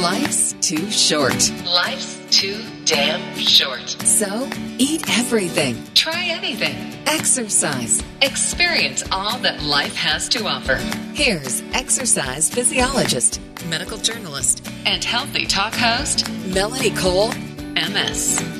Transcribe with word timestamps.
Life's 0.00 0.52
too 0.60 0.88
short. 0.92 1.52
Life's 1.66 2.20
too 2.30 2.62
damn 2.84 3.36
short. 3.36 3.88
So 4.04 4.48
eat 4.78 5.02
everything. 5.18 5.82
Try 5.94 6.26
anything. 6.26 6.76
Exercise. 7.06 8.00
Experience 8.22 9.02
all 9.10 9.38
that 9.38 9.60
life 9.64 9.96
has 9.96 10.28
to 10.28 10.46
offer. 10.46 10.76
Here's 11.14 11.62
exercise 11.72 12.48
physiologist, 12.48 13.40
medical 13.68 13.98
journalist, 13.98 14.64
and 14.86 15.02
healthy 15.02 15.46
talk 15.46 15.74
host, 15.74 16.30
Melanie 16.46 16.90
Cole, 16.90 17.32
MS. 17.74 18.57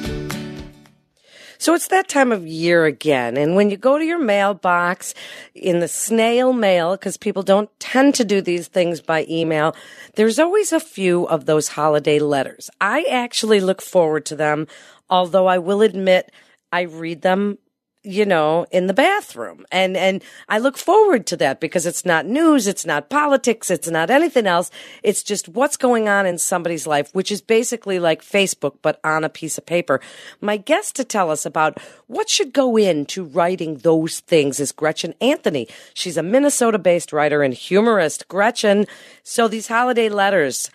So 1.69 1.75
it's 1.75 1.89
that 1.89 2.09
time 2.09 2.33
of 2.33 2.47
year 2.47 2.87
again. 2.87 3.37
And 3.37 3.55
when 3.55 3.69
you 3.69 3.77
go 3.77 3.99
to 3.99 4.05
your 4.07 4.19
mailbox 4.19 5.13
in 5.55 5.81
the 5.81 5.87
snail 5.87 6.55
mail, 6.55 6.93
because 6.97 7.19
people 7.19 7.43
don't 7.43 7.69
tend 7.79 8.15
to 8.15 8.25
do 8.25 8.41
these 8.41 8.69
things 8.69 9.03
by 9.03 9.27
email, 9.29 9.77
there's 10.15 10.39
always 10.39 10.73
a 10.73 10.81
few 10.81 11.29
of 11.29 11.45
those 11.45 11.69
holiday 11.69 12.21
letters. 12.21 12.71
I 12.81 13.03
actually 13.11 13.61
look 13.61 13.83
forward 13.83 14.25
to 14.25 14.35
them, 14.35 14.67
although 15.11 15.47
I 15.47 15.59
will 15.59 15.83
admit 15.83 16.33
I 16.73 16.85
read 16.85 17.21
them 17.21 17.59
you 18.09 18.25
know, 18.25 18.65
in 18.71 18.87
the 18.87 18.95
bathroom. 18.95 19.67
And, 19.71 19.95
and 19.95 20.25
I 20.49 20.59
look 20.59 20.79
forward 20.79 21.27
to 21.27 21.37
that 21.37 21.61
because 21.61 21.85
it's 21.85 22.07
not 22.07 22.25
news. 22.25 22.67
It's 22.67 22.87
not 22.87 23.11
politics. 23.11 23.71
It's 23.71 23.91
not 23.91 24.09
anything 24.09 24.47
else. 24.47 24.71
It's 25.03 25.23
just 25.23 25.47
what's 25.47 25.77
going 25.77 26.09
on 26.09 26.25
in 26.25 26.39
somebody's 26.39 26.87
life, 26.87 27.15
which 27.15 27.31
is 27.31 27.43
basically 27.43 27.99
like 27.99 28.23
Facebook, 28.23 28.77
but 28.81 28.99
on 29.05 29.25
a 29.25 29.29
piece 29.29 29.59
of 29.59 29.67
paper. 29.67 30.01
My 30.41 30.57
guest 30.57 30.97
to 30.97 31.05
tell 31.05 31.31
us 31.31 31.45
about 31.45 31.83
what 32.07 32.31
should 32.31 32.55
go 32.55 32.79
into 32.79 33.25
writing 33.25 33.77
those 33.77 34.21
things 34.21 34.59
is 34.59 34.73
Gretchen 34.73 35.13
Anthony. 35.21 35.69
She's 35.93 36.17
a 36.17 36.23
Minnesota 36.23 36.79
based 36.79 37.13
writer 37.13 37.43
and 37.43 37.53
humorist. 37.53 38.27
Gretchen, 38.29 38.87
so 39.23 39.49
these 39.49 39.69
holiday 39.69 40.09
letters, 40.09 40.71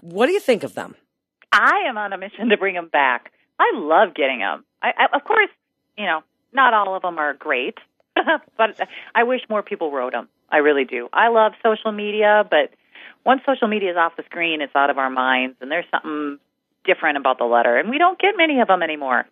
what 0.00 0.26
do 0.26 0.32
you 0.32 0.40
think 0.40 0.62
of 0.62 0.74
them? 0.74 0.94
I 1.50 1.86
am 1.88 1.98
on 1.98 2.12
a 2.12 2.18
mission 2.18 2.50
to 2.50 2.56
bring 2.56 2.76
them 2.76 2.88
back. 2.88 3.32
I 3.58 3.72
love 3.74 4.14
getting 4.14 4.38
them. 4.38 4.64
I, 4.80 4.92
I, 4.96 5.16
of 5.16 5.24
course, 5.24 5.50
you 5.98 6.06
know, 6.06 6.22
not 6.52 6.74
all 6.74 6.94
of 6.94 7.02
them 7.02 7.18
are 7.18 7.34
great, 7.34 7.78
but 8.56 8.76
I 9.14 9.24
wish 9.24 9.40
more 9.48 9.62
people 9.62 9.90
wrote 9.90 10.12
them. 10.12 10.28
I 10.50 10.58
really 10.58 10.84
do. 10.84 11.08
I 11.12 11.28
love 11.28 11.52
social 11.62 11.92
media, 11.92 12.44
but 12.48 12.70
once 13.24 13.42
social 13.46 13.68
media 13.68 13.90
is 13.90 13.96
off 13.96 14.16
the 14.16 14.24
screen, 14.24 14.60
it's 14.60 14.74
out 14.74 14.90
of 14.90 14.98
our 14.98 15.10
minds, 15.10 15.56
and 15.60 15.70
there's 15.70 15.86
something 15.90 16.38
different 16.84 17.16
about 17.16 17.38
the 17.38 17.44
letter, 17.44 17.78
and 17.78 17.88
we 17.88 17.98
don't 17.98 18.18
get 18.18 18.34
many 18.36 18.60
of 18.60 18.68
them 18.68 18.82
anymore. 18.82 19.26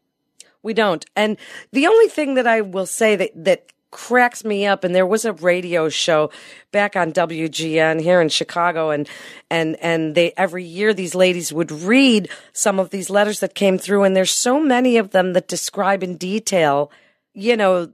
We 0.63 0.75
don't. 0.75 1.05
And 1.17 1.37
the 1.73 1.87
only 1.87 2.09
thing 2.09 2.35
that 2.35 2.47
I 2.47 2.61
will 2.61 2.87
say 2.87 3.17
that 3.17 3.31
that 3.45 3.73
cracks 3.91 4.45
me 4.45 4.67
up 4.67 4.85
and 4.85 4.95
there 4.95 5.07
was 5.07 5.25
a 5.25 5.33
radio 5.33 5.89
show 5.89 6.31
back 6.71 6.95
on 6.95 7.13
WGN 7.13 8.01
here 8.01 8.21
in 8.21 8.29
Chicago 8.29 8.91
and 8.91 9.09
and 9.51 9.77
and 9.83 10.15
they 10.15 10.33
every 10.37 10.65
year 10.65 10.95
these 10.95 11.17
ladies 11.17 11.53
would 11.53 11.73
read 11.73 12.29
some 12.53 12.79
of 12.79 12.91
these 12.91 13.11
letters 13.11 13.41
that 13.41 13.55
came 13.55 13.79
through 13.79 14.05
and 14.05 14.15
there's 14.15 14.31
so 14.31 14.61
many 14.61 14.97
of 14.97 15.11
them 15.11 15.33
that 15.33 15.49
describe 15.49 16.05
in 16.05 16.17
detail 16.17 16.91
you 17.35 17.57
know, 17.57 17.91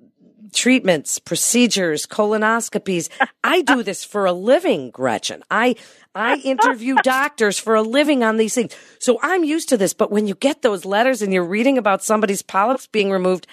treatments, 0.52 1.18
procedures, 1.18 2.06
colonoscopies. 2.06 3.08
I 3.44 3.62
do 3.62 3.82
this 3.82 4.04
for 4.04 4.26
a 4.26 4.32
living, 4.32 4.90
Gretchen. 4.90 5.42
I 5.50 5.76
I 6.14 6.36
interview 6.38 6.94
doctors 7.02 7.58
for 7.58 7.74
a 7.74 7.82
living 7.82 8.22
on 8.22 8.36
these 8.36 8.54
things. 8.54 8.74
So 8.98 9.18
I'm 9.22 9.44
used 9.44 9.68
to 9.70 9.76
this, 9.76 9.92
but 9.92 10.10
when 10.10 10.26
you 10.26 10.34
get 10.34 10.62
those 10.62 10.84
letters 10.84 11.22
and 11.22 11.32
you're 11.32 11.44
reading 11.44 11.78
about 11.78 12.02
somebody's 12.02 12.42
polyps 12.42 12.86
being 12.86 13.10
removed, 13.10 13.46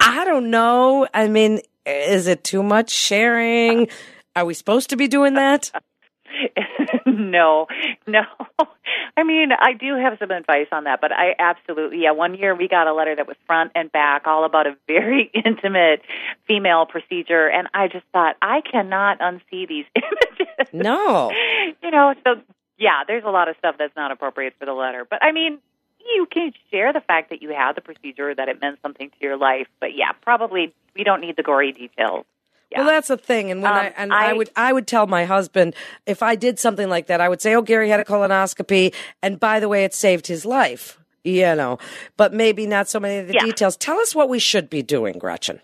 I 0.00 0.24
don't 0.24 0.50
know. 0.50 1.06
I 1.14 1.28
mean, 1.28 1.60
is 1.86 2.26
it 2.26 2.42
too 2.44 2.62
much 2.62 2.90
sharing? 2.90 3.88
Are 4.34 4.44
we 4.44 4.54
supposed 4.54 4.90
to 4.90 4.96
be 4.96 5.08
doing 5.08 5.34
that? 5.34 5.70
no, 7.06 7.66
no. 8.06 8.22
I 9.16 9.22
mean, 9.22 9.50
I 9.52 9.72
do 9.72 9.96
have 9.96 10.18
some 10.18 10.30
advice 10.30 10.68
on 10.72 10.84
that, 10.84 11.00
but 11.00 11.12
I 11.12 11.34
absolutely, 11.38 12.02
yeah. 12.02 12.12
One 12.12 12.34
year 12.34 12.54
we 12.54 12.68
got 12.68 12.86
a 12.86 12.94
letter 12.94 13.14
that 13.16 13.26
was 13.26 13.36
front 13.46 13.72
and 13.74 13.90
back, 13.92 14.26
all 14.26 14.44
about 14.44 14.66
a 14.66 14.76
very 14.86 15.30
intimate 15.44 16.02
female 16.46 16.86
procedure, 16.86 17.48
and 17.48 17.68
I 17.74 17.88
just 17.88 18.04
thought 18.12 18.36
I 18.40 18.60
cannot 18.60 19.18
unsee 19.20 19.68
these 19.68 19.86
images. 19.94 20.72
No, 20.72 21.32
you 21.82 21.90
know. 21.90 22.14
So 22.24 22.40
yeah, 22.78 23.04
there's 23.06 23.24
a 23.24 23.30
lot 23.30 23.48
of 23.48 23.56
stuff 23.58 23.76
that's 23.78 23.94
not 23.96 24.10
appropriate 24.10 24.54
for 24.58 24.66
the 24.66 24.72
letter, 24.72 25.06
but 25.08 25.22
I 25.22 25.32
mean, 25.32 25.58
you 26.14 26.26
can 26.30 26.52
share 26.70 26.92
the 26.92 27.00
fact 27.00 27.30
that 27.30 27.42
you 27.42 27.50
had 27.50 27.74
the 27.74 27.80
procedure, 27.80 28.34
that 28.34 28.48
it 28.48 28.60
meant 28.60 28.78
something 28.82 29.10
to 29.10 29.16
your 29.20 29.36
life, 29.36 29.66
but 29.80 29.94
yeah, 29.94 30.12
probably 30.22 30.74
we 30.96 31.04
don't 31.04 31.20
need 31.20 31.36
the 31.36 31.42
gory 31.42 31.72
details. 31.72 32.24
Yeah. 32.70 32.80
Well, 32.80 32.88
that's 32.88 33.08
the 33.08 33.16
thing, 33.16 33.50
and 33.50 33.62
when 33.62 33.72
um, 33.72 33.78
I 33.78 33.86
and 33.96 34.12
I, 34.12 34.30
I, 34.30 34.32
would 34.32 34.50
I 34.54 34.72
would 34.72 34.86
tell 34.86 35.06
my 35.08 35.24
husband 35.24 35.74
if 36.06 36.22
I 36.22 36.36
did 36.36 36.60
something 36.60 36.88
like 36.88 37.06
that, 37.06 37.20
I 37.20 37.28
would 37.28 37.42
say, 37.42 37.54
"Oh, 37.54 37.62
Gary 37.62 37.88
had 37.88 37.98
a 37.98 38.04
colonoscopy, 38.04 38.94
and 39.22 39.40
by 39.40 39.58
the 39.58 39.68
way, 39.68 39.84
it 39.84 39.92
saved 39.92 40.28
his 40.28 40.44
life." 40.44 40.98
You 41.24 41.54
know, 41.54 41.78
but 42.16 42.32
maybe 42.32 42.66
not 42.66 42.88
so 42.88 43.00
many 43.00 43.18
of 43.18 43.26
the 43.26 43.34
yeah. 43.34 43.44
details. 43.44 43.76
Tell 43.76 43.98
us 43.98 44.14
what 44.14 44.28
we 44.28 44.38
should 44.38 44.70
be 44.70 44.82
doing, 44.82 45.18
Gretchen. 45.18 45.60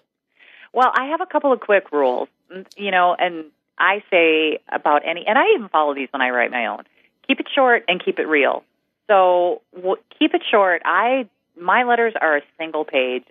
Well, 0.73 0.93
I 0.95 1.07
have 1.07 1.21
a 1.21 1.27
couple 1.27 1.53
of 1.53 1.61
quick 1.61 1.93
rules, 1.93 2.29
you 2.77 2.91
know, 2.91 3.17
and 3.19 3.47
I 3.79 4.03
say 4.11 4.59
about 4.71 5.03
any, 5.07 5.25
and 5.27 5.39
I 5.39 5.45
even 5.55 5.69
follow 5.69 5.95
these 5.95 6.09
when 6.11 6.21
I 6.21 6.31
write 6.31 6.51
my 6.51 6.67
own. 6.67 6.83
Keep 7.27 7.41
it 7.41 7.47
short 7.55 7.85
and 7.89 8.05
keep 8.05 8.19
it 8.19 8.27
real. 8.27 8.65
So 9.07 9.63
w- 9.75 9.97
keep 10.19 10.35
it 10.35 10.43
short. 10.51 10.83
I 10.85 11.29
my 11.59 11.85
letters 11.85 12.15
are 12.21 12.37
a 12.37 12.43
single 12.59 12.85
page 12.85 13.25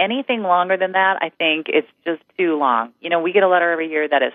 anything 0.00 0.42
longer 0.42 0.76
than 0.76 0.92
that, 0.92 1.18
I 1.20 1.28
think 1.28 1.66
it's 1.68 1.88
just 2.04 2.22
too 2.38 2.56
long. 2.56 2.92
You 3.00 3.10
know, 3.10 3.20
we 3.20 3.32
get 3.32 3.42
a 3.42 3.48
letter 3.48 3.70
every 3.70 3.90
year 3.90 4.08
that 4.08 4.22
is 4.22 4.32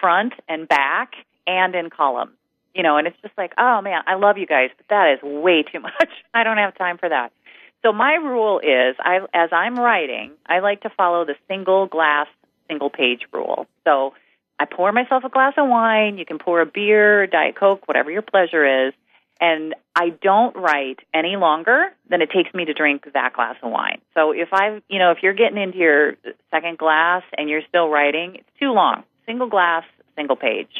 front 0.00 0.34
and 0.48 0.68
back 0.68 1.12
and 1.46 1.74
in 1.74 1.88
columns. 1.88 2.32
You 2.74 2.82
know, 2.82 2.96
and 2.96 3.06
it's 3.06 3.16
just 3.22 3.38
like, 3.38 3.52
oh 3.56 3.80
man, 3.80 4.02
I 4.06 4.16
love 4.16 4.36
you 4.36 4.46
guys, 4.46 4.70
but 4.76 4.86
that 4.88 5.14
is 5.14 5.22
way 5.22 5.62
too 5.62 5.80
much. 5.80 6.10
I 6.34 6.42
don't 6.42 6.58
have 6.58 6.76
time 6.76 6.98
for 6.98 7.08
that. 7.08 7.32
So 7.82 7.92
my 7.92 8.14
rule 8.14 8.58
is, 8.58 8.96
I 8.98 9.20
as 9.32 9.50
I'm 9.52 9.76
writing, 9.76 10.32
I 10.46 10.58
like 10.58 10.82
to 10.82 10.90
follow 10.90 11.24
the 11.24 11.36
single 11.48 11.86
glass, 11.86 12.26
single 12.68 12.90
page 12.90 13.20
rule. 13.32 13.66
So 13.84 14.14
I 14.58 14.64
pour 14.64 14.90
myself 14.90 15.22
a 15.24 15.28
glass 15.28 15.54
of 15.56 15.68
wine. 15.68 16.18
You 16.18 16.24
can 16.24 16.38
pour 16.38 16.60
a 16.60 16.66
beer, 16.66 17.26
diet 17.26 17.56
coke, 17.56 17.86
whatever 17.86 18.10
your 18.10 18.22
pleasure 18.22 18.88
is 18.88 18.94
and 19.44 19.74
I 19.94 20.08
don't 20.22 20.56
write 20.56 21.00
any 21.12 21.36
longer 21.36 21.88
than 22.08 22.22
it 22.22 22.30
takes 22.34 22.54
me 22.54 22.64
to 22.64 22.72
drink 22.72 23.04
that 23.12 23.34
glass 23.34 23.56
of 23.62 23.70
wine. 23.70 24.00
So 24.14 24.32
if 24.32 24.48
I, 24.52 24.80
you 24.88 24.98
know, 24.98 25.10
if 25.10 25.18
you're 25.22 25.34
getting 25.34 25.58
into 25.62 25.76
your 25.76 26.14
second 26.50 26.78
glass 26.78 27.22
and 27.36 27.50
you're 27.50 27.60
still 27.68 27.88
writing, 27.88 28.36
it's 28.36 28.48
too 28.58 28.72
long. 28.72 29.04
Single 29.26 29.48
glass, 29.50 29.84
single 30.16 30.36
page. 30.36 30.72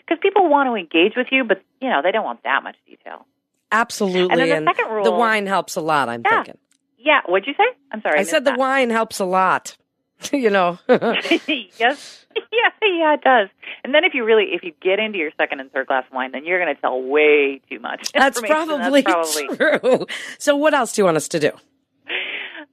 Because 0.00 0.18
people 0.22 0.48
want 0.48 0.68
to 0.68 0.74
engage 0.74 1.16
with 1.16 1.26
you, 1.30 1.44
but 1.44 1.62
you 1.82 1.90
know 1.90 2.00
they 2.02 2.10
don't 2.10 2.24
want 2.24 2.42
that 2.44 2.62
much 2.62 2.76
detail. 2.86 3.26
Absolutely, 3.70 4.30
and, 4.30 4.40
then 4.40 4.48
the, 4.48 4.56
and 4.56 4.68
second 4.74 4.90
rule, 4.90 5.04
the 5.04 5.12
wine 5.12 5.46
helps 5.46 5.76
a 5.76 5.82
lot. 5.82 6.08
I'm 6.08 6.22
yeah. 6.24 6.36
thinking. 6.36 6.58
Yeah, 6.98 7.20
what'd 7.26 7.46
you 7.46 7.52
say? 7.52 7.76
I'm 7.92 8.00
sorry. 8.00 8.16
I, 8.16 8.20
I 8.20 8.24
said 8.24 8.44
the 8.44 8.52
that. 8.52 8.58
wine 8.58 8.88
helps 8.88 9.20
a 9.20 9.26
lot. 9.26 9.76
you 10.32 10.50
know. 10.50 10.78
yes, 10.88 12.26
yeah, 12.36 12.70
yeah, 12.82 13.14
it 13.14 13.22
does. 13.22 13.48
And 13.84 13.94
then 13.94 14.04
if 14.04 14.14
you 14.14 14.24
really, 14.24 14.46
if 14.52 14.62
you 14.62 14.72
get 14.80 14.98
into 14.98 15.18
your 15.18 15.30
second 15.36 15.60
and 15.60 15.72
third 15.72 15.86
glass 15.86 16.04
of 16.08 16.14
wine, 16.14 16.32
then 16.32 16.44
you're 16.44 16.62
going 16.62 16.74
to 16.74 16.80
tell 16.80 17.00
way 17.00 17.60
too 17.70 17.78
much. 17.80 18.12
That's 18.12 18.40
probably, 18.40 19.02
That's 19.02 19.36
probably 19.36 19.56
true. 19.56 20.06
So 20.38 20.56
what 20.56 20.74
else 20.74 20.92
do 20.92 21.00
you 21.00 21.04
want 21.04 21.16
us 21.16 21.28
to 21.28 21.40
do? 21.40 21.50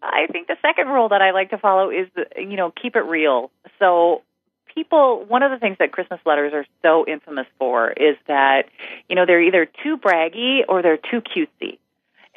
I 0.01 0.27
think 0.31 0.47
the 0.47 0.57
second 0.61 0.87
rule 0.87 1.09
that 1.09 1.21
I 1.21 1.31
like 1.31 1.49
to 1.49 1.57
follow 1.57 1.89
is, 1.89 2.07
you 2.37 2.57
know, 2.57 2.71
keep 2.71 2.95
it 2.95 3.01
real. 3.01 3.51
So 3.79 4.21
people, 4.73 5.25
one 5.27 5.41
of 5.41 5.51
the 5.51 5.57
things 5.57 5.77
that 5.79 5.91
Christmas 5.91 6.19
letters 6.25 6.53
are 6.53 6.65
so 6.83 7.05
infamous 7.07 7.47
for 7.57 7.91
is 7.91 8.15
that, 8.27 8.65
you 9.09 9.15
know, 9.15 9.25
they're 9.25 9.41
either 9.41 9.65
too 9.83 9.97
braggy 9.97 10.59
or 10.67 10.81
they're 10.81 10.97
too 10.97 11.21
cutesy. 11.21 11.79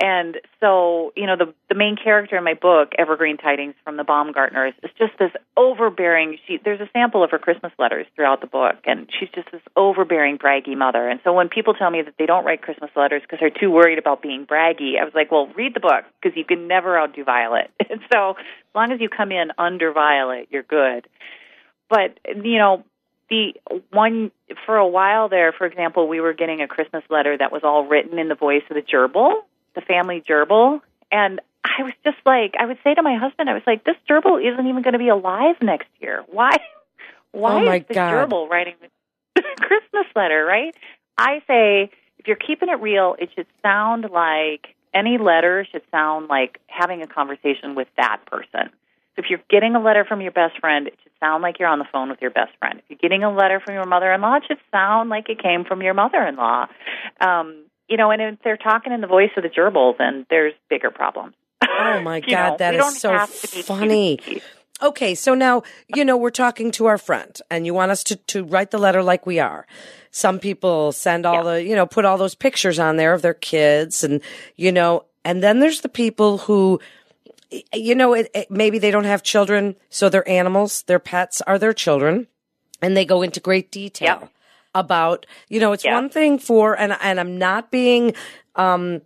And 0.01 0.37
so, 0.61 1.13
you 1.17 1.27
know, 1.27 1.37
the 1.37 1.53
the 1.69 1.75
main 1.75 1.97
character 1.97 2.37
in 2.37 2.45
my 2.45 2.55
book, 2.55 2.93
Evergreen 2.97 3.37
Tidings 3.37 3.75
from 3.83 3.97
the 3.97 4.05
Baumgartners, 4.05 4.73
is 4.85 4.91
just 4.97 5.19
this 5.19 5.33
overbearing. 5.57 6.39
She 6.47 6.59
there's 6.65 6.81
a 6.81 6.89
sample 6.93 7.25
of 7.25 7.33
her 7.33 7.39
Christmas 7.39 7.73
letters 7.81 8.07
throughout 8.15 8.41
the 8.41 8.47
book, 8.47 8.77
and 8.85 9.11
she's 9.19 9.29
just 9.35 9.51
this 9.51 9.61
overbearing, 9.75 10.39
braggy 10.39 10.77
mother. 10.77 11.09
And 11.09 11.19
so, 11.25 11.33
when 11.33 11.49
people 11.49 11.75
tell 11.75 11.91
me 11.91 12.03
that 12.03 12.15
they 12.17 12.27
don't 12.27 12.45
write 12.45 12.63
Christmas 12.63 12.91
letters 12.95 13.23
because 13.23 13.41
they're 13.41 13.51
too 13.51 13.73
worried 13.73 13.99
about 13.99 14.23
being 14.23 14.47
braggy, 14.47 15.01
I 15.01 15.05
was 15.05 15.15
like, 15.17 15.33
well, 15.33 15.49
read 15.57 15.75
the 15.75 15.81
book 15.81 16.05
because 16.23 16.37
you 16.37 16.45
can 16.45 16.69
never 16.69 16.97
outdo 16.99 17.25
Violet. 17.25 17.71
And 17.91 18.01
so, 18.13 18.33
as 18.33 18.75
long 18.75 18.93
as 18.93 19.01
you 19.01 19.09
come 19.09 19.33
in 19.33 19.51
under 19.57 19.93
Violet, 19.93 20.49
you're 20.51 20.63
good. 20.63 21.09
But 21.89 22.21
you 22.25 22.59
know, 22.59 22.85
the 23.31 23.55
one 23.91 24.31
for 24.65 24.77
a 24.77 24.87
while 24.87 25.29
there, 25.29 25.53
for 25.53 25.67
example, 25.67 26.07
we 26.07 26.21
were 26.21 26.35
getting 26.35 26.61
a 26.61 26.69
Christmas 26.69 27.03
letter 27.11 27.37
that 27.37 27.51
was 27.51 27.63
all 27.65 27.87
written 27.87 28.19
in 28.19 28.29
the 28.29 28.35
voice 28.35 28.63
of 28.71 28.77
the 28.77 28.83
gerbil 28.83 29.43
the 29.79 29.87
family 29.87 30.23
gerbil, 30.29 30.81
and 31.11 31.41
I 31.65 31.83
was 31.83 31.93
just 32.05 32.19
like, 32.27 32.55
I 32.59 32.67
would 32.67 32.79
say 32.83 32.95
to 32.95 33.03
my 33.03 33.17
husband, 33.17 33.49
I 33.49 33.55
was 33.55 33.63
like, 33.67 33.85
this 33.85 33.97
gerbil 34.09 34.41
isn't 34.41 34.67
even 34.67 34.83
going 34.83 34.95
to 34.95 34.99
be 34.99 35.09
alive 35.09 35.57
next 35.63 35.89
year. 36.01 36.25
Why? 36.31 36.57
Why 37.33 37.65
oh 37.67 37.73
is 37.73 37.85
the 37.87 37.95
gerbil 37.95 38.49
writing 38.49 38.75
the 39.35 39.43
Christmas 39.61 40.07
letter? 40.17 40.45
Right? 40.45 40.75
I 41.17 41.43
say, 41.47 41.91
if 42.19 42.27
you're 42.27 42.37
keeping 42.37 42.69
it 42.69 42.81
real, 42.81 43.17
it 43.19 43.31
should 43.35 43.47
sound 43.63 44.07
like 44.11 44.75
any 44.95 45.19
letter 45.19 45.67
should 45.71 45.83
sound 45.91 46.29
like 46.29 46.59
having 46.67 47.03
a 47.03 47.07
conversation 47.07 47.75
with 47.75 47.89
that 47.97 48.21
person. 48.27 48.71
So 49.15 49.23
if 49.23 49.27
you're 49.31 49.41
getting 49.51 49.75
a 49.75 49.81
letter 49.81 50.05
from 50.05 50.21
your 50.21 50.33
best 50.33 50.59
friend, 50.61 50.87
it 50.87 50.95
should 51.03 51.13
sound 51.21 51.43
like 51.43 51.59
you're 51.59 51.69
on 51.69 51.79
the 51.79 51.87
phone 51.93 52.09
with 52.09 52.21
your 52.21 52.31
best 52.31 52.53
friend. 52.59 52.79
If 52.79 52.85
you're 52.89 53.11
getting 53.11 53.25
a 53.25 53.33
letter 53.33 53.61
from 53.61 53.75
your 53.75 53.87
mother-in-law, 53.87 54.37
it 54.37 54.45
should 54.49 54.61
sound 54.71 55.11
like 55.11 55.29
it 55.29 55.43
came 55.43 55.65
from 55.65 55.83
your 55.83 55.95
mother-in-law. 55.95 56.67
Um, 57.21 57.65
you 57.89 57.97
know, 57.97 58.11
and 58.11 58.21
if 58.21 58.39
they're 58.43 58.57
talking 58.57 58.93
in 58.93 59.01
the 59.01 59.07
voice 59.07 59.31
of 59.37 59.43
the 59.43 59.49
gerbils, 59.49 59.99
then 59.99 60.27
there's 60.31 60.55
bigger 60.69 60.91
problems. 60.91 61.35
Oh 61.63 62.01
my 62.03 62.21
God, 62.21 62.31
know, 62.31 62.57
that 62.59 62.75
is 62.75 62.99
so 62.99 63.11
have 63.11 63.41
to 63.41 63.57
be 63.57 63.63
funny. 63.63 64.21
Okay, 64.81 65.17
so 65.17 65.35
now, 65.35 65.65
you 65.89 66.05
know, 66.05 66.17
we're 66.17 66.31
talking 66.31 66.71
to 66.73 66.87
our 66.87 66.99
friend 66.99 67.41
and 67.51 67.67
you 67.67 67.75
want 67.75 67.91
us 67.91 68.05
to, 68.05 68.17
to 68.17 68.45
write 68.45 68.71
the 68.71 68.79
letter 68.79 69.03
like 69.03 69.27
we 69.27 69.41
are. 69.41 69.67
Some 70.13 70.39
people 70.39 70.93
send 70.93 71.27
all 71.27 71.43
the, 71.43 71.63
you 71.63 71.75
know, 71.75 71.85
put 71.85 72.05
all 72.05 72.17
those 72.17 72.37
pictures 72.37 72.79
on 72.79 72.97
there 72.97 73.13
of 73.13 73.23
their 73.23 73.35
kids 73.35 74.05
and, 74.05 74.21
you 74.55 74.71
know, 74.71 75.05
and 75.25 75.43
then 75.43 75.59
there's 75.59 75.81
the 75.81 75.89
people 75.89 76.39
who, 76.39 76.79
you 77.75 77.97
know, 77.97 78.15
it, 78.15 78.31
it, 78.35 78.51
maybe 78.53 78.79
they 78.79 78.93
don't 78.93 79.05
have 79.05 79.25
children, 79.25 79.75
so 79.91 80.09
their 80.09 80.27
animals, 80.29 80.83
their 80.83 81.01
pets 81.01 81.41
are 81.43 81.59
their 81.59 81.73
children, 81.73 82.29
and 82.81 82.97
they 82.97 83.05
go 83.05 83.23
into 83.23 83.41
great 83.41 83.73
detail 83.73 84.21
Yep. 84.21 84.33
About, 84.81 85.27
you 85.49 85.61
know, 85.61 85.73
it's 85.73 85.85
Yep. 85.85 85.95
one 85.95 86.09
thing 86.09 86.39
for, 86.39 86.79
and 86.79 86.97
and 87.01 87.19
I'm 87.21 87.39
not 87.39 87.71
being, 87.71 88.15
um, 88.57 89.03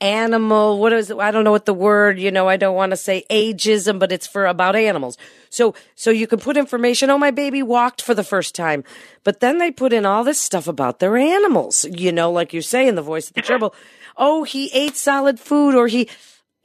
animal. 0.00 0.78
What 0.80 0.92
is 0.92 1.10
it? 1.10 1.18
I 1.18 1.30
don't 1.30 1.44
know 1.44 1.52
what 1.52 1.66
the 1.66 1.74
word. 1.74 2.18
You 2.18 2.30
know, 2.30 2.48
I 2.48 2.56
don't 2.56 2.74
want 2.74 2.90
to 2.90 2.96
say 2.96 3.24
ageism, 3.30 3.98
but 3.98 4.10
it's 4.12 4.26
for 4.26 4.46
about 4.46 4.74
animals. 4.76 5.16
So 5.48 5.74
so 5.94 6.10
you 6.10 6.26
can 6.26 6.40
put 6.40 6.56
information. 6.56 7.10
Oh, 7.10 7.18
my 7.18 7.30
baby 7.30 7.62
walked 7.62 8.02
for 8.02 8.14
the 8.14 8.24
first 8.24 8.54
time, 8.54 8.84
but 9.24 9.40
then 9.40 9.58
they 9.58 9.70
put 9.70 9.92
in 9.92 10.04
all 10.04 10.24
this 10.24 10.40
stuff 10.40 10.66
about 10.66 10.98
their 10.98 11.16
animals. 11.16 11.84
You 11.88 12.12
know, 12.12 12.30
like 12.32 12.52
you 12.52 12.62
say 12.62 12.88
in 12.88 12.94
the 12.96 13.02
voice 13.02 13.28
of 13.28 13.34
the 13.34 13.42
gerbil. 13.48 13.72
oh, 14.16 14.42
he 14.44 14.70
ate 14.72 14.96
solid 14.96 15.38
food, 15.38 15.74
or 15.74 15.86
he. 15.86 16.08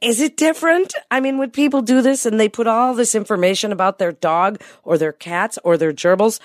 Is 0.00 0.20
it 0.20 0.36
different? 0.36 0.94
I 1.10 1.18
mean, 1.18 1.38
would 1.38 1.52
people 1.52 1.82
do 1.82 2.02
this 2.02 2.24
and 2.24 2.38
they 2.38 2.48
put 2.48 2.68
all 2.68 2.94
this 2.94 3.16
information 3.16 3.72
about 3.72 3.98
their 3.98 4.12
dog 4.12 4.60
or 4.84 4.96
their 4.96 5.12
cats 5.12 5.58
or 5.64 5.76
their 5.76 5.92
gerbils? 5.92 6.38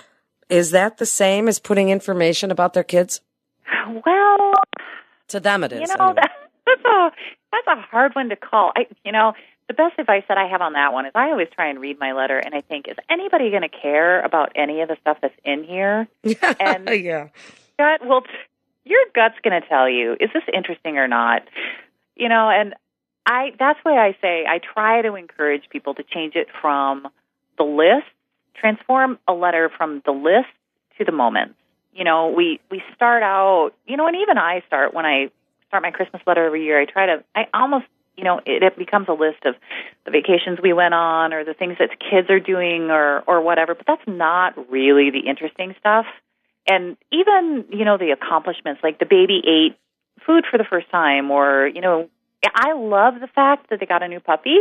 Is 0.50 0.72
that 0.72 0.98
the 0.98 1.06
same 1.06 1.48
as 1.48 1.60
putting 1.60 1.90
information 1.90 2.52
about 2.52 2.74
their 2.74 2.84
kids? 2.84 3.22
Well, 4.06 4.54
To 5.30 5.40
them, 5.40 5.64
it 5.64 5.74
is. 5.74 5.82
you 5.82 5.88
know 5.98 6.06
anyway. 6.06 6.22
that, 6.22 6.32
that's 6.66 6.86
a 6.86 7.12
that's 7.52 7.68
a 7.80 7.82
hard 7.82 8.14
one 8.16 8.30
to 8.30 8.36
call. 8.36 8.72
I, 8.76 8.88
you 9.06 9.12
know, 9.12 9.34
the 9.68 9.74
best 9.74 9.98
advice 10.00 10.24
that 10.28 10.38
I 10.38 10.48
have 10.48 10.62
on 10.62 10.74
that 10.74 10.92
one 10.94 11.06
is 11.06 11.12
I 11.16 11.30
always 11.30 11.48
try 11.56 11.68
and 11.70 11.80
read 11.80 12.00
my 12.00 12.12
letter, 12.14 12.38
and 12.38 12.54
I 12.56 12.62
think, 12.62 12.88
is 12.88 12.96
anybody 13.10 13.50
going 13.50 13.62
to 13.62 13.70
care 13.70 14.22
about 14.22 14.52
any 14.56 14.82
of 14.82 14.90
the 14.90 14.98
stuff 15.02 15.18
that's 15.22 15.34
in 15.46 15.64
here? 15.64 16.08
And- 16.60 16.90
yeah. 16.90 17.28
gut 17.78 18.06
will 18.06 18.22
t- 18.22 18.28
your 18.86 19.00
gut's 19.16 19.36
going 19.44 19.60
to 19.60 19.68
tell 19.68 19.90
you 19.90 20.14
is 20.20 20.30
this 20.34 20.44
interesting 20.54 20.98
or 20.98 21.08
not 21.08 21.44
you 22.18 22.28
know 22.28 22.50
and 22.50 22.74
i 23.26 23.52
that's 23.58 23.80
why 23.84 23.98
i 23.98 24.12
say 24.22 24.46
i 24.46 24.60
try 24.60 25.02
to 25.02 25.16
encourage 25.16 25.64
people 25.70 25.94
to 25.96 26.04
change 26.04 26.36
it 26.36 26.48
from 26.62 27.08
the 27.58 27.64
list 27.64 28.06
transform 28.56 29.20
a 29.28 29.34
letter 29.34 29.70
from 29.76 30.02
the 30.06 30.12
list 30.12 30.50
to 30.98 31.06
the 31.06 31.12
moments 31.12 31.56
you 31.94 32.04
know 32.04 32.30
we 32.30 32.60
we 32.70 32.82
start 32.96 33.24
out 33.24 33.72
you 33.88 33.98
know 33.98 34.08
and 34.08 34.16
even 34.16 34.38
i 34.38 34.62
start 34.68 34.94
when 34.94 35.06
i 35.06 35.30
start 35.68 35.84
my 35.84 35.92
christmas 35.92 36.22
letter 36.28 36.46
every 36.46 36.64
year 36.64 36.80
i 36.80 36.86
try 36.86 37.06
to 37.06 37.24
i 37.36 37.46
almost 37.54 37.86
you 38.18 38.24
know 38.24 38.40
it, 38.46 38.64
it 38.64 38.78
becomes 38.78 39.08
a 39.10 39.14
list 39.14 39.46
of 39.46 39.56
the 40.06 40.12
vacations 40.12 40.60
we 40.62 40.74
went 40.74 40.94
on 40.94 41.34
or 41.34 41.44
the 41.44 41.54
things 41.54 41.78
that 41.80 41.90
kids 42.00 42.30
are 42.30 42.40
doing 42.40 42.90
or 42.90 43.22
or 43.28 43.42
whatever 43.42 43.76
but 43.76 43.86
that's 43.86 44.08
not 44.08 44.70
really 44.72 45.10
the 45.10 45.28
interesting 45.28 45.76
stuff. 45.80 46.06
And 46.66 46.96
even 47.12 47.66
you 47.72 47.84
know 47.86 47.98
the 47.98 48.12
accomplishments 48.12 48.82
like 48.84 49.00
the 49.00 49.06
baby 49.06 49.42
ate 49.46 49.78
food 50.26 50.46
for 50.50 50.58
the 50.58 50.64
first 50.64 50.90
time 50.90 51.32
or 51.32 51.68
you 51.68 51.82
know 51.82 52.10
i 52.56 52.74
love 52.74 53.16
the 53.20 53.28
fact 53.28 53.70
that 53.70 53.80
they 53.80 53.86
got 53.86 54.04
a 54.04 54.08
new 54.08 54.22
puppy 54.22 54.58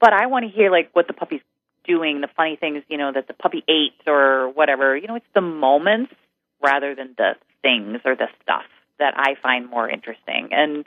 but 0.00 0.12
i 0.12 0.26
want 0.26 0.44
to 0.44 0.50
hear 0.50 0.70
like 0.70 0.90
what 0.92 1.06
the 1.06 1.14
puppy's 1.14 1.40
doing 1.88 2.20
the 2.20 2.28
funny 2.36 2.56
things 2.56 2.84
you 2.88 2.98
know 2.98 3.10
that 3.12 3.26
the 3.26 3.34
puppy 3.34 3.64
ate 3.66 4.06
or 4.06 4.50
whatever. 4.50 4.96
You 4.96 5.08
know 5.08 5.16
it's 5.16 5.34
the 5.34 5.40
moments 5.40 6.12
rather 6.62 6.94
than 6.94 7.14
the 7.16 7.32
things 7.62 8.00
or 8.04 8.14
the 8.14 8.28
stuff 8.42 8.64
that 8.98 9.14
i 9.16 9.34
find 9.42 9.68
more 9.70 9.88
interesting. 9.88 10.50
And 10.52 10.86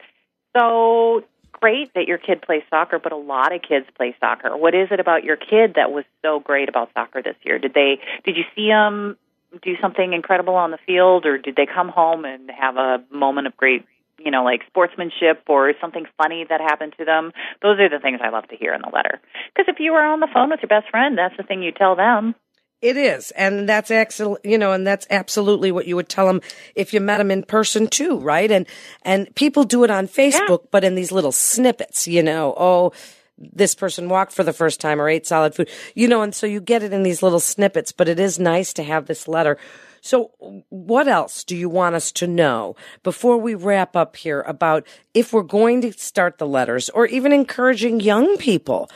so 0.56 1.24
great 1.51 1.94
that 1.94 2.07
your 2.07 2.18
kid 2.18 2.42
plays 2.42 2.63
soccer 2.69 3.00
but 3.00 3.12
a 3.12 3.18
lot 3.18 3.53
of 3.53 3.62
kids 3.62 3.86
play 3.95 4.15
soccer. 4.19 4.56
What 4.56 4.75
is 4.75 4.89
it 4.92 5.00
about 5.00 5.24
your 5.24 5.38
kid 5.38 5.74
that 5.75 5.92
was 5.92 6.06
so 6.21 6.39
great 6.39 6.69
about 6.69 6.89
soccer 6.94 7.21
this 7.21 7.36
year? 7.44 7.59
Did 7.59 7.74
they 7.74 8.00
did 8.25 8.38
you 8.38 8.44
see 8.56 8.68
them 8.68 9.18
do 9.62 9.75
something 9.81 10.13
incredible 10.13 10.56
on 10.56 10.71
the 10.71 10.80
field 10.86 11.25
or 11.25 11.38
did 11.38 11.56
they 11.56 11.65
come 11.65 11.89
home 11.89 12.25
and 12.25 12.50
have 12.51 12.77
a 12.77 13.03
moment 13.12 13.48
of 13.48 13.57
great 13.57 13.86
you 14.19 14.31
know 14.31 14.43
like 14.43 14.61
sportsmanship 14.67 15.43
or 15.47 15.73
something 15.79 16.05
funny 16.17 16.45
that 16.49 16.61
happened 16.61 16.93
to 16.97 17.05
them 17.05 17.31
those 17.61 17.79
are 17.79 17.89
the 17.89 17.99
things 17.99 18.19
i 18.23 18.29
love 18.29 18.47
to 18.47 18.55
hear 18.55 18.73
in 18.73 18.81
the 18.81 18.91
letter 18.93 19.19
because 19.53 19.67
if 19.67 19.79
you 19.79 19.91
were 19.91 20.03
on 20.03 20.19
the 20.19 20.27
phone 20.33 20.49
with 20.49 20.59
your 20.61 20.69
best 20.69 20.89
friend 20.89 21.17
that's 21.17 21.35
the 21.37 21.43
thing 21.43 21.61
you 21.61 21.71
tell 21.71 21.95
them 21.95 22.35
It 22.81 22.97
is, 22.97 23.29
and 23.37 23.69
that's 23.69 23.91
excellent. 23.91 24.43
You 24.43 24.57
know, 24.57 24.73
and 24.73 24.87
that's 24.87 25.05
absolutely 25.11 25.71
what 25.71 25.85
you 25.85 25.95
would 25.95 26.09
tell 26.09 26.25
them 26.25 26.41
if 26.73 26.93
you 26.93 26.99
met 26.99 27.19
them 27.19 27.29
in 27.29 27.43
person 27.43 27.85
too, 27.87 28.17
right? 28.17 28.49
And 28.49 28.65
and 29.03 29.29
people 29.35 29.65
do 29.65 29.83
it 29.83 29.91
on 29.91 30.07
Facebook, 30.07 30.69
but 30.71 30.83
in 30.83 30.95
these 30.95 31.11
little 31.11 31.31
snippets. 31.31 32.07
You 32.07 32.23
know, 32.23 32.55
oh, 32.57 32.91
this 33.37 33.75
person 33.75 34.09
walked 34.09 34.33
for 34.33 34.43
the 34.43 34.51
first 34.51 34.81
time 34.81 34.99
or 34.99 35.07
ate 35.07 35.27
solid 35.27 35.53
food. 35.53 35.69
You 35.93 36.07
know, 36.07 36.23
and 36.23 36.33
so 36.33 36.47
you 36.47 36.59
get 36.59 36.81
it 36.81 36.91
in 36.91 37.03
these 37.03 37.21
little 37.21 37.39
snippets. 37.39 37.91
But 37.91 38.09
it 38.09 38.19
is 38.19 38.39
nice 38.39 38.73
to 38.73 38.83
have 38.83 39.05
this 39.05 39.27
letter. 39.27 39.57
So, 40.01 40.31
what 40.69 41.07
else 41.07 41.44
do 41.44 41.56
you 41.56 41.69
want 41.69 41.95
us 41.95 42.12
to 42.13 42.27
know 42.27 42.75
before 43.03 43.38
we 43.38 43.53
wrap 43.53 43.95
up 43.95 44.15
here 44.15 44.42
about 44.42 44.86
if 45.13 45.31
we're 45.31 45.44
going 45.44 45.81
to 45.81 45.94
start 45.94 46.39
the 46.39 46.48
letters 46.48 46.89
or 46.89 47.06
even 47.06 47.31
encouraging 47.31 48.00
young 48.00 48.38
people? 48.38 48.89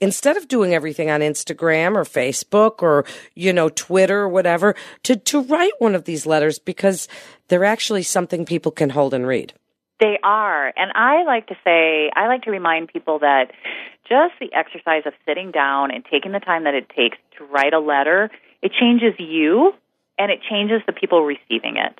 instead 0.00 0.36
of 0.36 0.46
doing 0.46 0.74
everything 0.74 1.10
on 1.10 1.22
Instagram 1.22 1.96
or 1.96 2.04
Facebook 2.04 2.82
or, 2.82 3.04
you 3.34 3.52
know, 3.52 3.68
Twitter 3.68 4.20
or 4.20 4.28
whatever, 4.28 4.76
to, 5.02 5.16
to 5.16 5.40
write 5.42 5.72
one 5.80 5.96
of 5.96 6.04
these 6.04 6.24
letters 6.24 6.60
because 6.60 7.08
they're 7.48 7.64
actually 7.64 8.04
something 8.04 8.44
people 8.44 8.70
can 8.70 8.90
hold 8.90 9.12
and 9.12 9.26
read. 9.26 9.52
They 9.98 10.16
are. 10.22 10.68
And 10.76 10.92
I 10.94 11.24
like 11.24 11.48
to 11.48 11.56
say, 11.64 12.12
I 12.14 12.28
like 12.28 12.42
to 12.42 12.52
remind 12.52 12.88
people 12.88 13.18
that 13.18 13.50
just 14.08 14.34
the 14.40 14.52
exercise 14.54 15.02
of 15.04 15.14
sitting 15.26 15.50
down 15.50 15.90
and 15.90 16.04
taking 16.08 16.30
the 16.30 16.38
time 16.38 16.62
that 16.62 16.74
it 16.74 16.88
takes 16.94 17.18
to 17.36 17.44
write 17.46 17.72
a 17.72 17.80
letter, 17.80 18.30
it 18.62 18.70
changes 18.78 19.14
you 19.18 19.72
and 20.18 20.30
it 20.30 20.40
changes 20.48 20.82
the 20.86 20.92
people 20.92 21.24
receiving 21.24 21.76
it. 21.76 21.98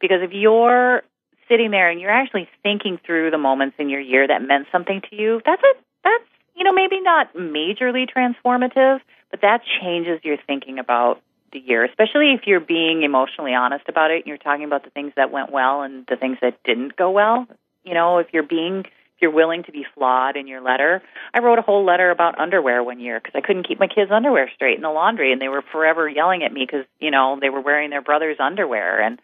Because 0.00 0.18
if 0.22 0.30
you're 0.32 1.02
sitting 1.48 1.70
there 1.70 1.90
and 1.90 2.00
you're 2.00 2.10
actually 2.10 2.48
thinking 2.62 2.98
through 3.04 3.30
the 3.30 3.38
moments 3.38 3.76
in 3.78 3.88
your 3.88 4.00
year 4.00 4.26
that 4.26 4.42
meant 4.42 4.66
something 4.72 5.02
to 5.10 5.16
you, 5.16 5.40
that's 5.44 5.62
a, 5.62 5.80
that's, 6.04 6.24
you 6.54 6.64
know, 6.64 6.72
maybe 6.72 7.00
not 7.00 7.34
majorly 7.34 8.06
transformative, 8.08 9.00
but 9.30 9.40
that 9.42 9.60
changes 9.80 10.20
your 10.22 10.36
thinking 10.46 10.78
about 10.78 11.20
the 11.52 11.58
year, 11.58 11.84
especially 11.84 12.32
if 12.32 12.46
you're 12.46 12.60
being 12.60 13.02
emotionally 13.02 13.54
honest 13.54 13.84
about 13.88 14.10
it 14.10 14.18
and 14.18 14.26
you're 14.26 14.38
talking 14.38 14.64
about 14.64 14.84
the 14.84 14.90
things 14.90 15.12
that 15.16 15.32
went 15.32 15.50
well 15.50 15.82
and 15.82 16.06
the 16.08 16.16
things 16.16 16.38
that 16.40 16.62
didn't 16.64 16.96
go 16.96 17.10
well. 17.10 17.46
You 17.84 17.94
know, 17.94 18.18
if 18.18 18.28
you're 18.32 18.44
being 18.44 18.84
if 19.20 19.22
you're 19.22 19.34
willing 19.34 19.64
to 19.64 19.72
be 19.72 19.84
flawed 19.94 20.36
in 20.36 20.46
your 20.46 20.62
letter. 20.62 21.02
I 21.34 21.40
wrote 21.40 21.58
a 21.58 21.62
whole 21.62 21.84
letter 21.84 22.10
about 22.10 22.40
underwear 22.40 22.82
one 22.82 23.00
year 23.00 23.20
because 23.20 23.34
I 23.36 23.46
couldn't 23.46 23.68
keep 23.68 23.78
my 23.78 23.86
kids' 23.86 24.10
underwear 24.10 24.50
straight 24.54 24.76
in 24.76 24.82
the 24.82 24.88
laundry, 24.88 25.32
and 25.32 25.40
they 25.40 25.48
were 25.48 25.62
forever 25.72 26.08
yelling 26.08 26.42
at 26.42 26.52
me 26.52 26.66
because 26.66 26.86
you 26.98 27.10
know 27.10 27.38
they 27.40 27.50
were 27.50 27.60
wearing 27.60 27.90
their 27.90 28.00
brother's 28.00 28.38
underwear, 28.40 29.02
and 29.02 29.20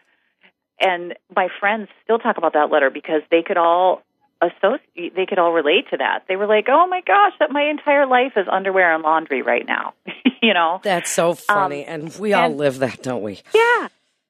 and 0.79 1.15
my 1.35 1.47
friends 1.59 1.89
still 2.03 2.19
talk 2.19 2.37
about 2.37 2.53
that 2.53 2.69
letter 2.71 2.91
because 2.91 3.23
they 3.31 3.41
could 3.41 3.57
all 3.57 4.03
associate, 4.39 5.15
they 5.15 5.25
could 5.25 5.39
all 5.39 5.51
relate 5.51 5.89
to 5.89 5.97
that. 5.97 6.25
They 6.27 6.35
were 6.35 6.45
like, 6.45 6.67
"Oh 6.69 6.85
my 6.85 7.01
gosh, 7.01 7.33
that 7.39 7.49
my 7.49 7.63
entire 7.63 8.05
life 8.05 8.33
is 8.35 8.45
underwear 8.51 8.93
and 8.93 9.03
laundry 9.03 9.41
right 9.41 9.65
now," 9.65 9.95
you 10.43 10.53
know. 10.53 10.79
That's 10.83 11.09
so 11.09 11.33
funny. 11.33 11.87
Um, 11.87 12.01
and 12.01 12.19
we 12.19 12.33
all 12.33 12.45
and- 12.45 12.57
live 12.57 12.79
that, 12.79 13.01
don't 13.01 13.23
we? 13.23 13.41
Yeah, 13.55 13.87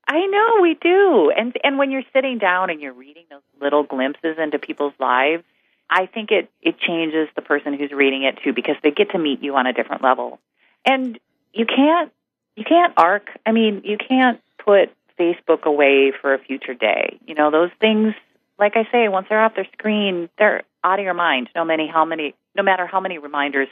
I 0.08 0.26
know 0.28 0.62
we 0.62 0.78
do. 0.82 1.34
And 1.38 1.58
and 1.62 1.78
when 1.78 1.92
you're 1.92 2.08
sitting 2.14 2.38
down 2.38 2.70
and 2.70 2.80
you're 2.80 2.94
reading 2.94 3.26
those 3.30 3.42
little 3.62 3.84
glimpses 3.84 4.38
into 4.38 4.60
people's 4.60 4.94
lives, 4.98 5.44
I 5.89 6.06
think 6.06 6.32
it 6.32 6.50
it 6.62 6.79
changes 6.79 7.29
the 7.36 7.41
person 7.41 7.74
who's 7.74 7.91
reading 7.91 8.24
it 8.24 8.39
too 8.44 8.53
because 8.53 8.75
they 8.84 8.91
get 8.91 9.12
to 9.12 9.17
meet 9.17 9.41
you 9.41 9.56
on 9.56 9.67
a 9.67 9.74
different 9.74 10.01
level. 10.03 10.39
And 10.86 11.20
you 11.53 11.65
can't 11.65 12.12
you 12.56 12.63
can't 12.63 12.94
arc. 12.98 13.27
I 13.46 13.51
mean, 13.51 13.82
you 13.86 13.98
can't 13.98 14.41
put 14.63 14.89
Facebook 15.20 15.63
away 15.63 16.12
for 16.12 16.34
a 16.34 16.39
future 16.39 16.74
day. 16.74 17.20
You 17.25 17.36
know, 17.36 17.51
those 17.51 17.72
things 17.79 18.13
like 18.60 18.75
I 18.75 18.88
say, 18.91 19.08
once 19.08 19.27
they're 19.29 19.44
off 19.44 19.56
their 19.56 19.67
screen, 19.74 20.29
they're 20.38 20.63
out 20.84 21.00
of 21.00 21.06
your 21.06 21.13
mind. 21.13 21.50
No 21.56 21.63
many 21.63 21.88
how 21.88 22.06
many 22.06 22.36
no 22.56 22.63
matter 22.63 22.86
how 22.86 23.00
many 23.00 23.17
reminders 23.17 23.67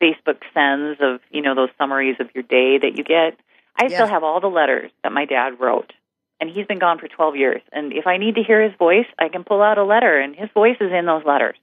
Facebook 0.00 0.38
sends 0.54 0.98
of, 1.00 1.20
you 1.30 1.42
know, 1.42 1.54
those 1.54 1.68
summaries 1.78 2.16
of 2.20 2.28
your 2.34 2.42
day 2.42 2.78
that 2.78 2.96
you 2.96 3.04
get. 3.04 3.38
I 3.76 3.84
Yeah. 3.84 3.88
still 3.88 4.06
have 4.06 4.24
all 4.24 4.40
the 4.40 4.48
letters 4.50 4.90
that 5.02 5.12
my 5.12 5.26
dad 5.26 5.60
wrote. 5.60 5.92
And 6.40 6.50
he's 6.50 6.66
been 6.66 6.78
gone 6.78 6.98
for 6.98 7.06
12 7.08 7.36
years. 7.36 7.60
And 7.72 7.92
if 7.92 8.06
I 8.06 8.16
need 8.16 8.34
to 8.36 8.42
hear 8.42 8.62
his 8.62 8.72
voice, 8.78 9.06
I 9.18 9.28
can 9.28 9.44
pull 9.44 9.62
out 9.62 9.76
a 9.78 9.84
letter 9.84 10.18
and 10.18 10.34
his 10.34 10.48
voice 10.54 10.76
is 10.80 10.90
in 10.92 11.06
those 11.06 11.24
letters. 11.26 11.56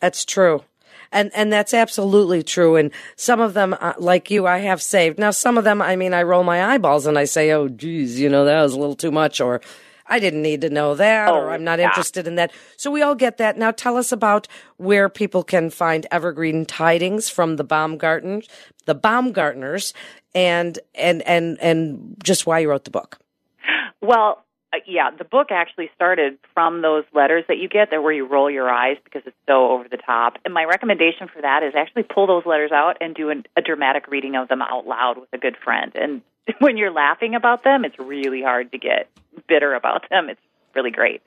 That's 0.00 0.24
true. 0.24 0.64
And 1.12 1.30
and 1.34 1.52
that's 1.52 1.72
absolutely 1.72 2.42
true. 2.42 2.74
And 2.76 2.90
some 3.14 3.40
of 3.40 3.54
them, 3.54 3.76
uh, 3.80 3.92
like 3.98 4.30
you, 4.30 4.46
I 4.46 4.58
have 4.58 4.82
saved. 4.82 5.18
Now, 5.18 5.30
some 5.30 5.56
of 5.56 5.62
them, 5.62 5.80
I 5.80 5.94
mean, 5.94 6.12
I 6.12 6.22
roll 6.24 6.42
my 6.42 6.64
eyeballs 6.74 7.06
and 7.06 7.16
I 7.16 7.24
say, 7.24 7.52
"Oh, 7.52 7.68
geez, 7.68 8.18
you 8.18 8.28
know, 8.28 8.44
that 8.44 8.60
was 8.62 8.72
a 8.74 8.78
little 8.80 8.96
too 8.96 9.12
much," 9.12 9.40
or 9.40 9.60
"I 10.08 10.18
didn't 10.18 10.42
need 10.42 10.62
to 10.62 10.70
know 10.70 10.96
that," 10.96 11.28
or 11.30 11.50
Oh, 11.50 11.52
"I'm 11.52 11.62
not 11.62 11.78
yeah. 11.78 11.84
interested 11.86 12.26
in 12.26 12.34
that." 12.34 12.50
So 12.76 12.90
we 12.90 13.02
all 13.02 13.14
get 13.14 13.36
that. 13.36 13.56
Now, 13.56 13.70
tell 13.70 13.96
us 13.96 14.10
about 14.10 14.48
where 14.78 15.08
people 15.08 15.44
can 15.44 15.70
find 15.70 16.04
evergreen 16.10 16.66
tidings 16.66 17.28
from 17.30 17.56
the 17.56 17.64
Baumgarten, 17.64 18.42
the 18.86 18.94
Baumgartners, 18.96 19.92
and 20.34 20.78
and 20.96 21.22
and 21.22 21.58
and 21.60 22.16
just 22.24 22.44
why 22.46 22.58
you 22.60 22.70
wrote 22.70 22.84
the 22.84 22.90
book. 22.90 23.18
Well, 24.04 24.44
uh, 24.70 24.78
yeah, 24.86 25.10
the 25.16 25.24
book 25.24 25.48
actually 25.50 25.88
started 25.94 26.36
from 26.52 26.82
those 26.82 27.04
letters 27.14 27.44
that 27.48 27.56
you 27.56 27.68
get 27.68 27.90
that 27.90 28.02
where 28.02 28.12
you 28.12 28.26
roll 28.26 28.50
your 28.50 28.68
eyes 28.68 28.98
because 29.02 29.22
it's 29.24 29.36
so 29.46 29.70
over 29.70 29.84
the 29.88 29.96
top. 29.96 30.34
And 30.44 30.52
my 30.52 30.64
recommendation 30.64 31.28
for 31.28 31.40
that 31.40 31.62
is 31.62 31.72
actually 31.74 32.02
pull 32.02 32.26
those 32.26 32.44
letters 32.44 32.70
out 32.70 32.98
and 33.00 33.14
do 33.14 33.30
an, 33.30 33.44
a 33.56 33.62
dramatic 33.62 34.08
reading 34.08 34.36
of 34.36 34.48
them 34.48 34.60
out 34.60 34.86
loud 34.86 35.16
with 35.16 35.30
a 35.32 35.38
good 35.38 35.56
friend. 35.56 35.92
And 35.94 36.20
when 36.58 36.76
you're 36.76 36.92
laughing 36.92 37.34
about 37.34 37.64
them, 37.64 37.86
it's 37.86 37.98
really 37.98 38.42
hard 38.42 38.72
to 38.72 38.78
get 38.78 39.08
bitter 39.48 39.74
about 39.74 40.10
them. 40.10 40.28
It's 40.28 40.40
really 40.74 40.90
great. 40.90 41.22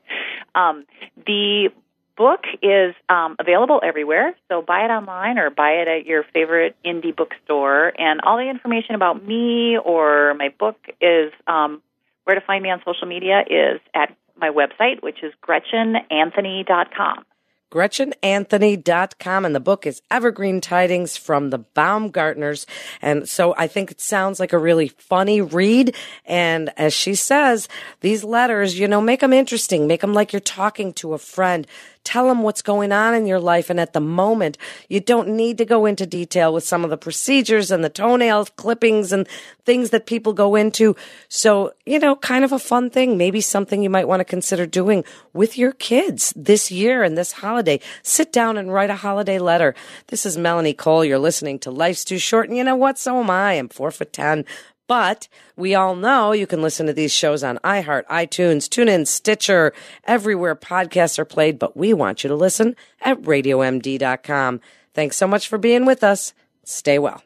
Um, 0.53 0.85
the 1.25 1.69
book 2.15 2.43
is 2.61 2.93
um, 3.09 3.37
available 3.39 3.79
everywhere, 3.83 4.35
so 4.49 4.61
buy 4.61 4.85
it 4.85 4.89
online 4.89 5.37
or 5.39 5.49
buy 5.49 5.71
it 5.81 5.87
at 5.87 6.05
your 6.05 6.23
favorite 6.33 6.75
indie 6.85 7.15
bookstore. 7.15 7.93
And 7.99 8.21
all 8.21 8.37
the 8.37 8.49
information 8.49 8.93
about 8.93 9.25
me 9.25 9.77
or 9.77 10.35
my 10.35 10.49
book 10.49 10.77
is 11.01 11.31
um, 11.47 11.81
where 12.27 12.35
to 12.35 12.45
find 12.45 12.61
me 12.61 12.69
on 12.69 12.81
social 12.83 13.07
media 13.07 13.43
is 13.49 13.79
at 13.95 14.13
my 14.35 14.49
website, 14.49 15.01
which 15.01 15.23
is 15.23 15.33
gretchenanthony.com. 15.41 17.23
GretchenAnthony.com. 17.71 19.45
And 19.45 19.55
the 19.55 19.59
book 19.61 19.85
is 19.85 20.01
Evergreen 20.11 20.59
Tidings 20.61 21.15
from 21.15 21.49
the 21.49 21.59
Baumgartners. 21.59 22.65
And 23.01 23.27
so 23.27 23.55
I 23.57 23.67
think 23.67 23.91
it 23.91 24.01
sounds 24.01 24.41
like 24.41 24.51
a 24.51 24.57
really 24.57 24.89
funny 24.89 25.41
read. 25.41 25.95
And 26.25 26.71
as 26.77 26.93
she 26.93 27.15
says, 27.15 27.69
these 28.01 28.23
letters, 28.23 28.77
you 28.77 28.87
know, 28.87 29.01
make 29.01 29.21
them 29.21 29.33
interesting. 29.33 29.87
Make 29.87 30.01
them 30.01 30.13
like 30.13 30.33
you're 30.33 30.39
talking 30.41 30.93
to 30.93 31.13
a 31.13 31.17
friend. 31.17 31.65
Tell 32.07 32.29
them 32.29 32.41
what's 32.41 32.61
going 32.61 32.93
on 32.93 33.13
in 33.15 33.25
your 33.25 33.41
life. 33.41 33.69
And 33.69 33.81
at 33.81 33.91
the 33.91 33.99
moment, 33.99 34.57
you 34.87 35.01
don't 35.01 35.27
need 35.27 35.57
to 35.57 35.65
go 35.65 35.85
into 35.85 36.05
detail 36.05 36.53
with 36.53 36.63
some 36.63 36.85
of 36.85 36.89
the 36.89 36.95
procedures 36.95 37.69
and 37.69 37.83
the 37.83 37.89
toenail 37.89 38.45
clippings 38.55 39.11
and 39.11 39.27
things 39.65 39.89
that 39.89 40.05
people 40.05 40.31
go 40.31 40.55
into. 40.55 40.95
So, 41.27 41.73
you 41.85 41.99
know, 41.99 42.15
kind 42.15 42.45
of 42.45 42.53
a 42.53 42.59
fun 42.59 42.89
thing. 42.89 43.17
Maybe 43.17 43.41
something 43.41 43.83
you 43.83 43.89
might 43.89 44.07
want 44.07 44.21
to 44.21 44.23
consider 44.23 44.65
doing 44.65 45.03
with 45.33 45.57
your 45.57 45.73
kids 45.73 46.31
this 46.37 46.71
year 46.71 47.03
and 47.03 47.17
this 47.17 47.33
holiday. 47.33 47.81
Sit 48.03 48.31
down 48.31 48.57
and 48.57 48.71
write 48.71 48.89
a 48.89 48.95
holiday 48.95 49.37
letter. 49.37 49.75
This 50.07 50.25
is 50.25 50.37
Melanie 50.37 50.73
Cole. 50.73 51.03
You're 51.03 51.19
listening 51.19 51.59
to 51.59 51.71
Life's 51.71 52.05
Too 52.05 52.19
Short. 52.19 52.47
And 52.47 52.57
you 52.57 52.63
know 52.63 52.77
what? 52.77 52.97
So 52.97 53.19
am 53.19 53.29
I. 53.29 53.55
I'm 53.55 53.67
four 53.67 53.91
foot 53.91 54.13
ten. 54.13 54.45
But 54.87 55.27
we 55.55 55.75
all 55.75 55.95
know 55.95 56.31
you 56.31 56.47
can 56.47 56.61
listen 56.61 56.87
to 56.87 56.93
these 56.93 57.13
shows 57.13 57.43
on 57.43 57.59
iHeart, 57.63 58.05
iTunes, 58.05 58.67
TuneIn, 58.67 59.05
Stitcher, 59.05 59.73
everywhere 60.05 60.55
podcasts 60.55 61.19
are 61.19 61.25
played. 61.25 61.59
But 61.59 61.75
we 61.75 61.93
want 61.93 62.23
you 62.23 62.29
to 62.29 62.35
listen 62.35 62.75
at 63.01 63.21
radiomd.com. 63.21 64.61
Thanks 64.93 65.17
so 65.17 65.27
much 65.27 65.47
for 65.47 65.57
being 65.57 65.85
with 65.85 66.03
us. 66.03 66.33
Stay 66.63 66.97
well. 66.97 67.21